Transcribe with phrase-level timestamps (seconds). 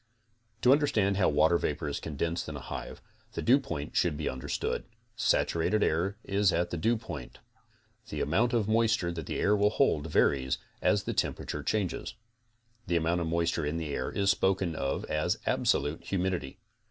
[0.63, 3.03] To understand how water vapor is condensed 'in a hive,
[3.33, 4.85] the dewpoint should be understood.
[5.15, 7.37] Saturated air is at the dewpoint.
[8.09, 12.15] The amount of moisture that the air will hold varies as the tem perature changes.
[12.87, 16.57] The amount of moisture in the air is spoken of as absolute humidity.